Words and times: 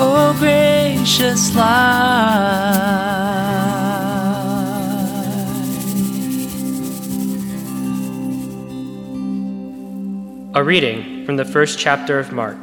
Oh, 0.00 0.32
gracious 0.38 1.56
light. 1.56 1.72
A 10.54 10.62
reading 10.62 11.26
from 11.26 11.36
the 11.36 11.44
first 11.44 11.80
chapter 11.80 12.20
of 12.20 12.30
Mark. 12.30 12.58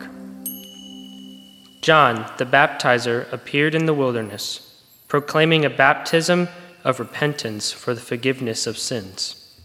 John 1.81 2.25
the 2.38 2.45
baptizer 2.45 3.29
appeared 3.34 3.75
in 3.75 3.85
the 3.85 3.94
wilderness, 3.94 4.81
proclaiming 5.09 5.66
a 5.66 5.69
baptism 5.69 6.47
of 6.85 7.01
repentance 7.01 7.74
for 7.74 7.94
the 7.94 8.00
forgiveness 8.00 8.66
of 8.66 8.78
sins. 8.78 9.59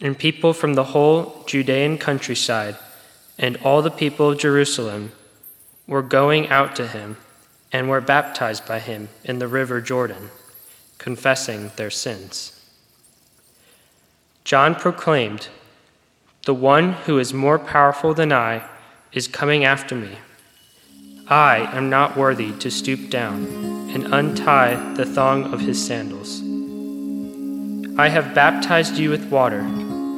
And 0.00 0.18
people 0.18 0.52
from 0.52 0.74
the 0.74 0.84
whole 0.86 1.44
Judean 1.46 1.96
countryside 1.96 2.74
and 3.38 3.56
all 3.58 3.82
the 3.82 3.90
people 3.92 4.30
of 4.30 4.38
Jerusalem 4.40 5.12
were 5.86 6.02
going 6.02 6.48
out 6.48 6.74
to 6.76 6.86
him 6.86 7.16
and 7.72 7.88
were 7.88 8.00
baptized 8.00 8.66
by 8.66 8.78
him 8.78 9.08
in 9.24 9.38
the 9.38 9.48
river 9.48 9.80
Jordan, 9.80 10.30
confessing 10.98 11.70
their 11.76 11.90
sins. 11.90 12.52
John 14.44 14.74
proclaimed, 14.74 15.48
The 16.44 16.54
one 16.54 16.92
who 16.92 17.18
is 17.18 17.34
more 17.34 17.58
powerful 17.58 18.14
than 18.14 18.32
I 18.32 18.68
is 19.12 19.28
coming 19.28 19.64
after 19.64 19.94
me. 19.94 20.18
I 21.28 21.68
am 21.76 21.90
not 21.90 22.16
worthy 22.16 22.52
to 22.58 22.70
stoop 22.70 23.10
down 23.10 23.44
and 23.90 24.14
untie 24.14 24.94
the 24.94 25.04
thong 25.04 25.52
of 25.52 25.60
his 25.60 25.84
sandals. 25.84 26.40
I 27.98 28.08
have 28.08 28.34
baptized 28.34 28.96
you 28.96 29.10
with 29.10 29.30
water, 29.30 29.62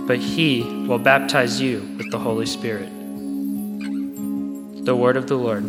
but 0.07 0.19
he 0.19 0.85
will 0.87 0.99
baptize 0.99 1.61
you 1.61 1.81
with 1.97 2.11
the 2.11 2.19
Holy 2.19 2.45
Spirit. 2.45 2.98
The 4.85 4.97
word 4.97 5.17
of 5.17 5.27
the 5.27 5.37
Lord. 5.37 5.65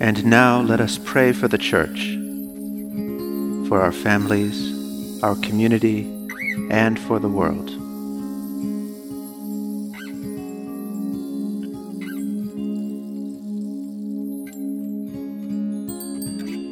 And 0.00 0.26
now 0.26 0.60
let 0.60 0.80
us 0.80 0.98
pray 0.98 1.32
for 1.32 1.48
the 1.48 1.56
church, 1.56 2.18
for 3.68 3.80
our 3.80 3.90
families, 3.90 5.22
our 5.22 5.34
community, 5.36 6.02
and 6.70 6.98
for 6.98 7.18
the 7.18 7.28
world. 7.28 7.70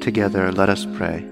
Together 0.02 0.52
let 0.52 0.68
us 0.68 0.84
pray. 0.94 1.31